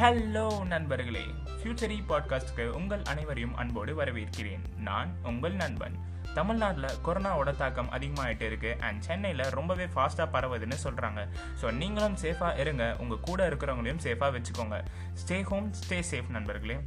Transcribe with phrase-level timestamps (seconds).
[0.00, 1.24] Hello நண்பர்களே.
[1.62, 4.60] ஃபியூச்சரி பாட்காஸ்டுக்கு e உங்கள் அனைவரையும் அன்போடு வரவேற்கிறேன்.
[4.78, 5.98] நான் உங்கள் நண்பன்.
[6.38, 8.70] தமிழ்நாட்டில் கொரோனாவோட தாக்கம் அதிகமாகிட்டு இருக்கு.
[8.86, 11.20] அண்ட் சென்னையில் ரொம்பவே ஃபாஸ்ட்டாக பரவுதுன்னு சொல்கிறாங்க
[11.60, 12.84] ஸோ நீங்களும் சேஃபாக இருங்க.
[13.02, 14.76] உங்கள் கூட இருக்கிறவங்களையும் சேஃபாக வச்சுக்கோங்க.
[15.22, 16.78] ஸ்டே ஹோம் ஸ்டே சேஃப் நண்பர்களே.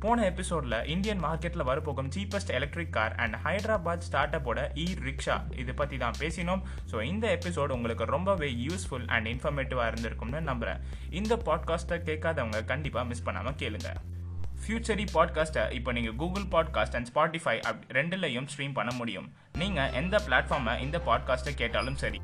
[0.00, 5.74] போன எபிசோடில் இந்தியன் மார்க்கெட்டில் வரப்போகும் cheapest electric car and Hyderabad start அப்போட இ ரிக்ஷா இது
[5.74, 6.64] பற்றி தான் பேசினோம்.
[6.90, 10.82] ஸோ இந்த எபிசோடு உங்களுக்கு ரொம்பவே யூஸ்ஃபுல் அண்ட் இன்ஃபர்மேட்டிவாக இருந்திருக்கும்னு நம்புகிறேன்
[11.20, 14.00] இந்த பாட்காஸ்ட்டை கேட்காதவங்க கண்டிப்பாக மிஸ் பண்ணாமல் கேளுங்கள்
[14.62, 19.32] ஃபியூச்சரி பாட்காஸ்ட்டை இப்போ நீங்கள் Google podcast and Spotify app ரெண்டுலையும் stream பண்ண முடியும்.
[19.58, 22.20] நீங்கள் எந்த பிளாட்ஃபார்மை இந்த பாட்காஸ்ட்டை கேட்டாலும் சரி.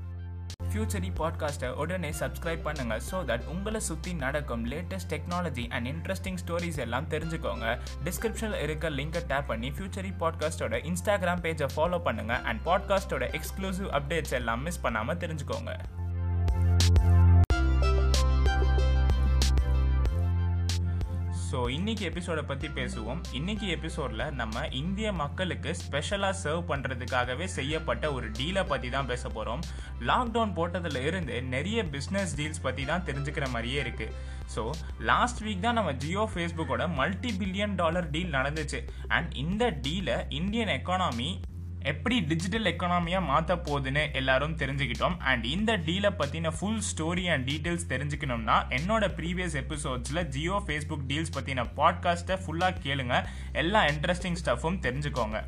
[0.72, 6.78] ஃபியூச்சரி பாட்காஸ்ட்டை உடனே சப்ஸ்கிரைப் பண்ணுங்கள் ஸோ தட் உங்களை சுற்றி நடக்கும் latest technology and interesting stories
[6.78, 7.78] எல்லாம் தெரிஞ்சுக்கோங்க.
[8.04, 14.32] டிஸ்கிரிப்ஷனில் இருக்க லிங்கை டேப் பண்ணி ஃபியூச்சரி பாட்காஸ்ட்டோட இன்ஸ்டாகிராம் பேஜை ஃபாலோ பண்ணுங்கள் அண்ட் பாட்காஸ்ட்டோட எக்ஸ்க்ளூசிவ் அப்டேட்ஸ்
[14.32, 16.01] எல்லாம் மிஸ் பண்ணாமல் தெரிஞ்சுக்கோங்க.
[21.52, 23.18] ஸோ இன்னைக்கு எபிசோடை பற்றி பேசுவோம்.
[23.32, 29.62] இன்னைக்கு எபிசோடில் நம்ம இந்திய மக்களுக்கு ஸ்பெஷலாக சர்வ் பண்ணுறதுக்காகவே செய்யப்பட்ட ஒரு டீலை பற்றி தான் பேச போகிறோம்
[30.00, 34.14] லாக்டவுன் போட்டதில் இருந்து நிறைய பிஸ்னஸ் டீல்ஸ் பற்றி தான் தெரிஞ்சுக்கிற மாதிரியே இருக்குது
[34.54, 34.64] ஸோ
[35.10, 38.80] லாஸ்ட் வீக் தான் நம்ம ஜியோ ஃபேஸ்புக்கோட மல்டி பில்லியன் டாலர் டீல் நடந்துச்சு.
[39.08, 41.30] அண்ட் இந்த டீலை இந்தியன் எக்கானமி
[41.84, 45.18] எப்படி டிஜிட்டல் எக்கனாமியாக மாற்ற போகுதுன்னு எல்லாரும் தெரிஞ்சுக்கிட்டோம்.
[45.18, 51.34] அண்ட் இந்த டீலை பற்றின ஃபுல் ஸ்டோரி அண்ட் டீட்டெயில்ஸ் தெரிஞ்சுக்கணும்னா என்னோட ப்ரீவியஸ் எபிசோட்ஸில் ஜியோ ஃபேஸ்புக் டீல்ஸ்
[51.36, 53.26] பற்றின பாட்காஸ்ட்டை ஃபுல்லாக கேளுங்க.
[53.52, 55.44] எல்லா இன்ட்ரெஸ்டிங் ஸ்டஃப்பும் தெரிஞ்சுக்கோங்க.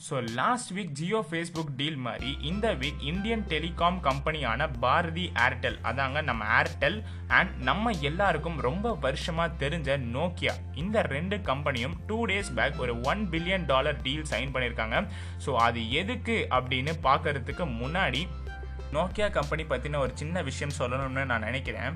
[0.00, 6.20] So last week Jio Facebook deal மாதிரி இந்த வீக் இந்தியன் டெலிகாம் கம்பெனியான பாரதி ஏர்டெல் அதாங்க
[6.22, 12.78] நம்ம ஏர்டெல் அண்ட் நம்ம எல்லாருக்கும் ரொம்ப வருஷமாக தெரிஞ்ச நோக்கியா இந்த ரெண்டு கம்பெனியும் டூ டேஸ் பேக்
[12.78, 14.98] ஒரு one billion dollar deal sign பண்ணியிருக்காங்க
[15.46, 18.22] ஸோ அது எதுக்கு அப்படின்னு பார்க்கறதுக்கு முன்னாடி
[18.92, 21.94] நோக்கியா கம்பெனி பற்றின ஒரு சின்ன விஷயம் சொல்லணும்னு நான் நினைக்கிறேன்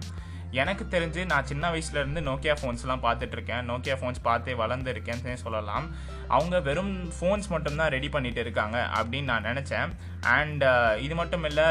[0.63, 5.87] எனக்கு தெரிஞ்சு நான் சின்ன வயசுலேருந்து நோக்கியா ஃபோன்ஸ்லாம் பார்த்துட்ருக்கேன் நோக்கியா ஃபோன்ஸ் பார்த்தே வளர்ந்துருக்கேன்னு சொல்லலாம்.
[6.37, 9.91] அவங்க வெறும் ஃபோன்ஸ் மட்டும்தான் ரெடி பண்ணிட்டு இருக்காங்க அப்படின்னு நான் நினச்சேன்.
[10.37, 10.65] அண்ட்
[11.07, 11.67] இது மட்டும் இல்லை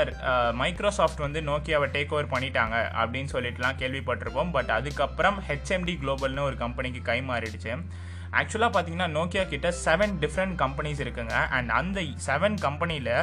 [0.61, 4.53] மைக்ரோசாஃப்ட் வந்து நோக்கியாவை டேக் ஓவர் பண்ணிட்டாங்க அப்படின்னு சொல்லிட்டுலாம் கேள்விப்பட்டிருப்போம்.
[4.57, 7.73] பட் அதுக்கப்புறம் ஹெச்எம்டி குளோபல்னு ஒரு கம்பெனிக்கு கை மாறிடுச்சு.
[8.39, 11.35] ஆக்சுவலாக பார்த்தீங்கன்னா நோக்கியா கிட்ட செவன் டிஃப்ரெண்ட் கம்பெனிஸ் இருக்குங்க.
[11.57, 13.13] அண்ட் அந்த செவன் கம்பெனியில்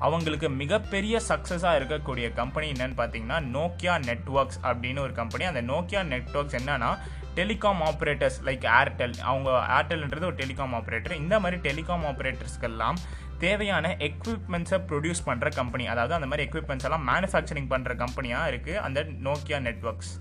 [0.00, 6.58] அவங்களுக்கு மிகப்பெரிய சக்ஸஸாக இருக்கக்கூடிய கம்பெனி என்னன்னு பார்த்தீங்கன்னா நோக்கியா நெட்ஒர்க்ஸ் அப்படின்னு ஒரு கம்பெனி அந்த நோக்கியா நெட்ஒர்க்ஸ்
[6.60, 6.90] என்னன்னா
[7.34, 12.98] டெலிகாம் ஆப்ரேட்டர்ஸ் லைக் ஏர்டெல் அவங்க ஏர்டெல்ன்றது ஒரு டெலிகாம் ஆப்ரேட்டர் இந்த மாதிரி டெலிகாம் ஆப்ரேட்டர்ஸ்க்கெல்லாம்
[13.38, 19.02] தேவையான எக்யூப்மெண்ட்ஸை ப்ரொடியூஸ் பண்ணுற கம்பெனி அதாவது அந்த மாதிரி எக்யூப்மெண்ட்ஸ் எல்லாம் மேனுஃபேக்சரிங் பண்ணுற கம்பெனியாக இருக்குது அந்த
[19.22, 20.12] நோக்கியா நெட்ஒர்க்ஸ்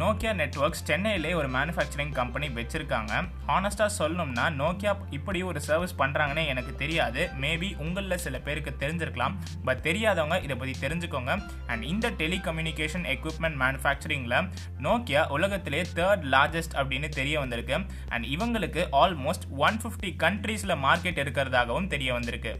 [0.00, 3.12] நோக்கியா நெட்ஒர்க்ஸ் சென்னையிலே ஒரு மேனுஃபேக்சரிங் கம்பெனி வச்சுருக்காங்க.
[3.54, 7.22] ஆனஸ்ட்டாக சொல்லணும்னா நோக்கியா இப்படி ஒரு சர்வீஸ் பண்ணுறாங்கன்னே எனக்கு தெரியாது.
[7.44, 9.34] மேபி உங்களில் சில பேருக்கு தெரிஞ்சிருக்கலாம்.
[9.68, 11.34] பட் தெரியாதவங்க இதை பற்றி தெரிஞ்சுக்கோங்க.
[11.72, 14.38] அண்ட் இந்த டெலிகம்யூனிகேஷன் எக்யூப்மெண்ட் மேனுஃபேக்சரிங்கில்
[14.86, 17.78] நோக்கியா உலகத்திலே தேர்ட் லார்ஜஸ்ட் அப்படின்னு தெரிய வந்திருக்கு.
[18.14, 22.54] அண்ட் இவங்களுக்கு ஆல்மோஸ்ட் ஒன் ஃபிஃப்டி கண்ட்ரீஸில் மார்க்கெட் இருக்கிறதாகவும் தெரிய வந்திருக்கு.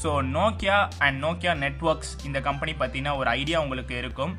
[0.00, 4.34] So Nokia and Nokia networks இந்த கம்பெனி பற்றின ஒரு ஐடியா உங்களுக்கு இருக்கும்.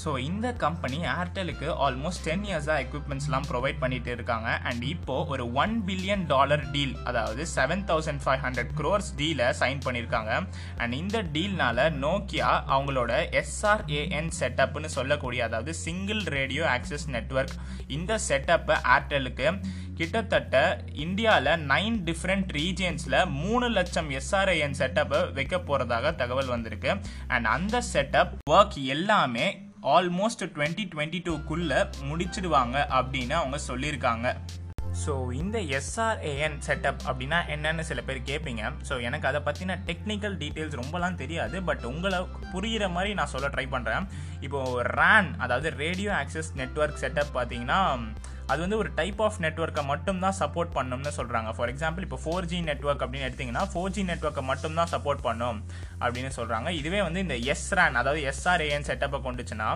[0.00, 4.48] ஸோ இந்த கம்பெனி ஏர்டெலுக்கு ஆல்மோஸ்ட் டென் இயர்ஸாக எக்யூப்மெண்ட்ஸ்லாம் ப்ரொவைட் பண்ணிட்டு இருக்காங்க.
[4.68, 9.82] அண்ட் இப்போது ஒரு ஒன் பில்லியன் டாலர் டீல் அதாவது seven thousand five hundred crores டீலை sign
[9.86, 10.32] பண்ணியிருக்காங்க
[10.82, 17.56] அண்ட் இந்த டீல்னால நோக்கியா அவங்களோட எஸ்ஆர்ஏஎன் செட்டப்னு சொல்லக்கூடிய அதாவது சிங்கிள் ரேடியோ ஆக்சஸ் நெட்ஒர்க்
[17.98, 19.48] இந்த செட்டப்பை ஏர்டெலுக்கு
[19.98, 20.56] கிட்டத்தட்ட
[21.04, 26.90] இந்தியாவில் நைன் டிஃப்ரெண்ட் ரீஜியன்ஸில் மூணு லட்சம் எஸ்ஆர்ஐஎன் செட்டப்பை வைக்க போகிறதாக தகவல் வந்திருக்கு.
[27.34, 29.46] அண்ட் அந்த செட்டப் ஒர்க் எல்லாமே
[29.82, 31.78] ஆல்மோஸ்ட் டுவெண்ட்டி டுவெண்ட்டி டூக்குள்ளே
[32.10, 34.26] முடிச்சிடுவாங்க அப்படின்னு அவங்க சொல்லியிருக்காங்க.
[35.04, 40.78] ஸோ இந்த எஸ்ஆர்ஏஎன் செட்டப் அப்படின்னா என்னன்னு சில பேர் கேட்பீங்க ஸோ எனக்கு அதை பற்றின டெக்னிக்கல் டீட்டெயில்ஸ்
[40.82, 42.18] ரொம்பலாம் தெரியாது பட் உங்களை
[42.52, 44.06] புரிகிற மாதிரி நான் சொல்ல ட்ரை பண்ணுறேன்
[44.40, 47.80] இப்போது ரேன் அதாவது ரேடியோ ஆக்சஸ் நெட்ஒர்க் செட்டப் பார்த்தீங்கன்னா
[48.50, 52.48] அது வந்து ஒரு டைப் ஆஃப் நெட்ஒர்க்கை மட்டும் தான் சப்போர்ட் பண்ணணும்னு சொல்கிறாங்க ஃபார் எக்ஸாம்பிள் இப்போ ஃபோர்
[52.50, 55.58] ஜி நெட்ஒர்க் அப்படின்னு எடுத்திங்கன்னா ஃபோர் ஜி நெட்ஒர்க்கை மட்டும் தான் சப்போர்ட் பண்ணும்
[56.00, 59.68] அப்படின்னு சொல்கிறாங்க இதுவே வந்து இந்த எஸ் ரேன் அதாவது எஸ்ஆர்ஏஎன் செட்டப்பை கொண்டுச்சுன்னா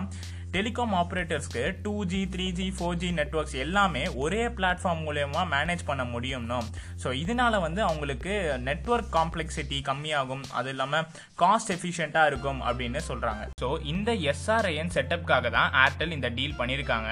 [0.55, 6.03] telecom ஆப்ரேட்டர்ஸ்க்கு two G three G four G networks எல்லாமே ஒரே பிளாட்ஃபார்ம் மூலயமா மேனேஜ் பண்ண
[6.13, 6.59] முடியும்னோ.
[7.01, 8.33] ஸோ இதனால வந்து அவங்களுக்கு
[8.67, 10.43] நெட்ஒர்க் காம்ப்ளெக்சிட்டி கம்மியாகும்.
[10.59, 11.05] அது இல்லாமல்
[11.41, 17.09] காஸ்ட் எஃபிஷியண்ட்டாக இருக்கும் அப்படின்னு சொல்கிறாங்க ஸோ இந்த எஸ்ஆர்ஐஎன் செட்டப்காக தான் ஏர்டெல் இந்த டீல் பண்ணியிருக்காங்க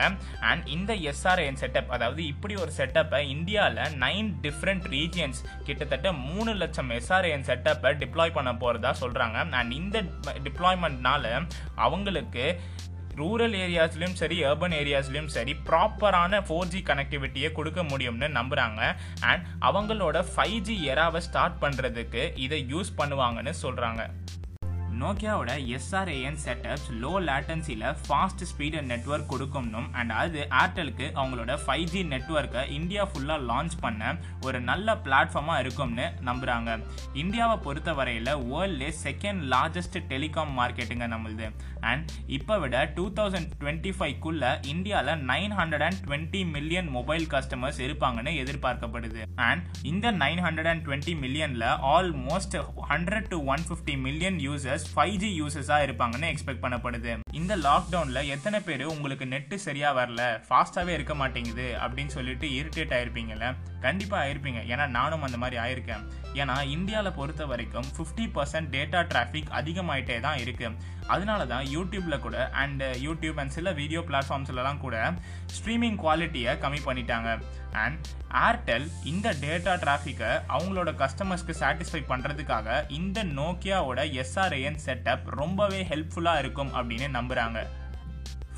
[0.52, 6.92] அண்ட் இந்த எஸ்ஆர்ஐஎன் செட்டப் அதாவது இப்படி ஒரு செட்டப்பை இந்தியாவில் நைன் டிஃப்ரெண்ட் ரீஜியன்ஸ் கிட்டத்தட்ட மூணு லட்சம்
[7.00, 9.98] எஸ்ஆர்ஐஎன் செட்டப்பை டிப்ளாய் பண்ண போகிறதா சொல்கிறாங்க அண்ட் இந்த
[10.48, 11.24] டிப்ளாய்மெண்ட்னால
[11.86, 12.44] அவங்களுக்கு
[13.16, 18.82] ரூரல் ஏரியாஸ்லையும் சரி அர்பன் ஏரியாஸ்லையும் சரி ப்ராப்பரான ஃபோர் ஜி கனெக்டிவிட்டியை கொடுக்க முடியும்னு நம்புகிறாங்க
[19.26, 24.04] அண்ட் அவங்களோட ஃபைவ் ஜி எராவை ஸ்டார்ட் பண்ணுறதுக்கு இதை யூஸ் பண்ணுவாங்கன்னு சொல்கிறாங்க
[25.02, 32.02] நோக்கியாவோட எஸ்ஆர்ஏஎன் செட்டப்ஸ் லோ லேட்டன்சியில் ஃபாஸ்ட் ஸ்பீடு நெட்ஒர்க் கொடுக்கணும் அண்ட் அது ஏர்டெலுக்கு அவங்களோட ஃபைவ் ஜி
[32.14, 34.12] நெட்ஒர்க்கை இந்தியா ஃபுல்லாக லான்ச் பண்ண
[34.48, 36.78] ஒரு நல்ல பிளாட்ஃபார்மாக இருக்கும்னு நம்புகிறாங்க
[37.24, 41.48] இந்தியாவை பொறுத்த வரையில் வேர்ல்ட்லே செகண்ட் லார்ஜஸ்ட் டெலிகாம் மார்க்கெட்டுங்க நம்மளுது.
[41.92, 42.06] அண்ட்
[42.38, 48.34] இப்போ விட டூ தௌசண்ட் டுவெண்ட்டி ஃபைவ்க்குள்ளே இந்தியாவில் nine hundred and twenty million mobile customers இருப்பாங்கன்னு
[48.44, 49.22] எதிர்பார்க்கப்படுது.
[49.50, 52.58] அண்ட் இந்த nine hundred and twenty மில்லியனில் almost
[52.92, 57.18] hundred to one fifty million users five G யூசர்ஸாக இருப்பாங்கன்னு எக்ஸ்பெக்ட் பண்ணப்படுது.
[57.32, 60.42] இந்த லாக்டவுனில் எத்தனை பேர் உங்களுக்கு நெட்டு சரியாக வரல?
[60.50, 63.56] ஃபாஸ்ட்டாகவே இருக்க மாட்டேங்குது அப்படின்னு சொல்லிட்டு இரிட்டேட் ஆயிருப்பீங்கல்ல.
[63.86, 64.62] கண்டிப்பாக ஆயிருப்பீங்க.
[64.74, 66.04] ஏன்னா நானும் அந்த மாதிரி ஆயிருக்கேன்.
[66.42, 72.38] ஏன்னா இந்தியாவில் பொறுத்த வரைக்கும் ஃபிஃப்டி பர்சன்ட் டேட்டா டிராஃபிக் அதிகமாயிட்டே தான் இருக்குது அதனால தான் யூடியூப்பில் கூட
[72.62, 74.96] அண்ட் யூடியூப் அண்ட் சில வீடியோ பிளாட்ஃபார்ம்ஸ்லலாம் கூட
[75.58, 77.30] ஸ்ட்ரீமிங் குவாலிட்டியை கம்மி பண்ணிட்டாங்க.
[77.84, 78.08] அண்ட்
[78.48, 86.74] ஏர்டெல் இந்த டேட்டா டிராஃபிக்கை அவங்களோட கஸ்டமர்ஸ்க்கு சாட்டிஸ்ஃபை பண்ணுறதுக்காக இந்த நோக்கியாவோட எஸ்ஆர்ஏஎன் செட்டப் ரொம்பவே ஹெல்ப்ஃபுல்லாக இருக்கும்
[86.80, 87.62] அப்படின்னு நம்புகிறாங்க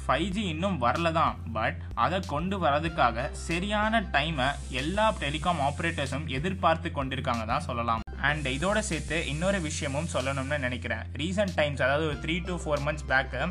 [0.09, 1.33] ஃபைவ் ஜி இன்னும் வரல தான்.
[1.55, 4.49] பட் அதை கொண்டு வரதுக்காக சரியான டைமை
[4.81, 8.03] எல்லா டெலிகாம் ஆப்ரேட்டர்ஸும் எதிர்பார்த்து கொண்டிருக்காங்க தான் சொல்லலாம்.
[8.27, 11.03] அண்ட் இதோட சேர்த்து இன்னொரு விஷயமும் சொல்லணும்னு நினைக்கிறேன்.
[11.21, 13.41] ரீசெண்ட் டைம்ஸ் அதாவது ஒரு three to four months back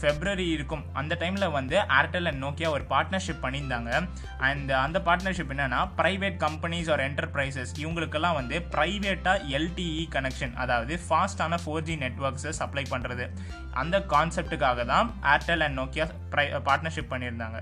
[0.00, 0.84] February இருக்கும்.
[1.00, 3.90] அந்த டைமில் வந்து ஏர்டெல் அண்ட் நோக்கியா ஒரு பார்ட்னர்ஷிப் பண்ணியிருந்தாங்க.
[4.48, 11.58] அண்ட் அந்த பார்ட்னர்ஷிப் என்னென்னா ப்ரைவேட் கம்பெனிஸ் ஆர் என்டர்பிரைசஸ் இவங்களுக்கெல்லாம் வந்து ப்ரைவேட்டாக எல்டிஇ கனெக்ஷன் அதாவது ஃபாஸ்டான
[11.64, 13.26] ஃபோர் ஜி நெட்ஒர்க்ஸை சப்ளை பண்ணுறது
[13.82, 17.60] அந்த கான்செப்டுக்காக தான் ஏர்டெல் அண்ட் நோக்கியா ப்ரை பார்ட்னர்ஷிப் பண்ணியிருந்தாங்க.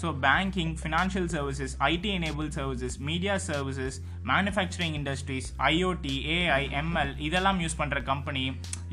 [0.00, 3.96] So banking financial services IT enable services media services
[4.30, 8.44] manufacturing industries IoT AI ML இதெல்லாம் யூஸ் பண்ணுற கம்பெனி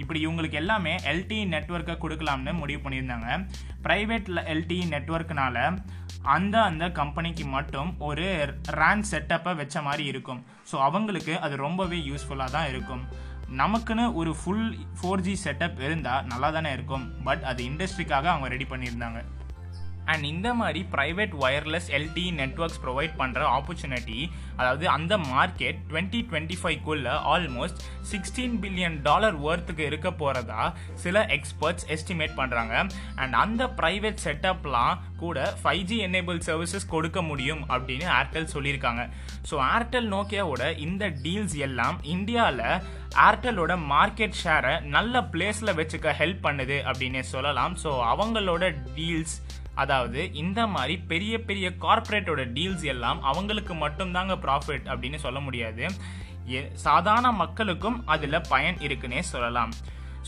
[0.01, 3.27] இப்படி இவங்களுக்கு எல்லாமே எல்டி நெட்ஒர்க்கை கொடுக்கலாம்னு முடிவு பண்ணியிருந்தாங்க.
[3.87, 5.57] ப்ரைவேட் எல்டி நெட்ஒர்க்னால
[6.35, 8.27] அந்த அந்த கம்பெனிக்கு மட்டும் ஒரு
[8.79, 10.41] ரேன் செட்டப்பை வச்ச மாதிரி இருக்கும்.
[10.71, 13.03] ஸோ அவங்களுக்கு அது ரொம்பவே யூஸ்ஃபுல்லாக தான் இருக்கும்.
[13.61, 14.67] நமக்குன்னு ஒரு ஃபுல்
[14.99, 17.05] ஃபோர் ஜி செட்டப் இருந்தால் நல்லா தானே இருக்கும்.
[17.27, 19.21] பட் அது இண்டஸ்ட்ரிக்காக அவங்க ரெடி பண்ணியிருந்தாங்க.
[20.11, 24.19] அண்ட் இந்த மாதிரி private wireless LT networks provide பண்ணுற ஆப்பர்ச்சுனிட்டி
[24.59, 30.63] அதாவது அந்த மார்க்கெட் டுவெண்ட்டி டுவெண்ட்டி ஃபைவ்க்குள்ளே ஆல்மோஸ்ட் சிக்ஸ்டீன் பில்லியன் டாலர் ஒர்த்துக்கு இருக்க போகிறதா
[31.03, 32.73] சில எக்ஸ்பர்ட்ஸ் எஸ்டிமேட் பண்ணுறாங்க
[33.21, 39.03] அண்ட் அந்த ப்ரைவேட் செட்டப்லாம் கூட ஃபைவ் ஜி எனேபிள் சர்வீசஸ் கொடுக்க முடியும் அப்படின்னு ஏர்டெல் சொல்லியிருக்காங்க.
[39.49, 42.65] ஸோ ஏர்டெல் நோக்கியாவோட இந்த டீல்ஸ் எல்லாம் இந்தியாவில்
[43.27, 47.73] ஏர்டெலோட மார்க்கெட் ஷேரை நல்ல பிளேஸில் வச்சுக்க ஹெல்ப் பண்ணுது அப்படின்னே சொல்லலாம்.
[47.83, 48.63] ஸோ அவங்களோட
[48.95, 49.35] டீல்ஸ்
[49.81, 55.85] அதாவது இந்த மாதிரி பெரிய பெரிய கார்ப்பரேட்டோட டீல்ஸ் எல்லாம் அவங்களுக்கு மட்டும்தாங்க ப்ராஃபிட் அப்படின்னு சொல்ல முடியாது.
[56.85, 59.73] சாதாரண மக்களுக்கும் அதில் பயன் இருக்குன்னே சொல்லலாம்.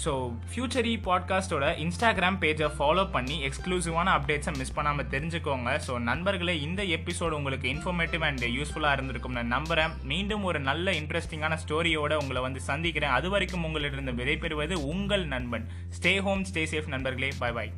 [0.03, 0.11] ஸோ
[0.51, 5.69] ஃபியூச்சரி பாட்காஸ்டோட இன்ஸ்டாகிராம் பேஜை ஃபாலோ பண்ணி எக்ஸ்க்ளூசிவான அப்டேட்ஸை மிஸ் பண்ணாமல் தெரிஞ்சுக்கோங்க.
[5.87, 11.57] ஸோ நண்பர்களே இந்த எபிசோடு உங்களுக்கு இன்ஃபர்மேட்டிவ் அண்ட் யூஸ்ஃபுல்லாக இருந்திருக்கும் நான் நம்புகிறேன் மீண்டும் ஒரு நல்ல இன்ட்ரெஸ்டிங்கான
[11.63, 13.15] ஸ்டோரியோட உங்களை வந்து சந்திக்கிறேன்.
[13.19, 15.67] அது வரைக்கும் உங்களிடம் விடைபெறுவது உங்கள் நண்பன்.
[15.99, 17.31] ஸ்டே ஹோம் ஸ்டே சேஃப் நண்பர்களே.
[17.39, 17.73] பாய் பாய்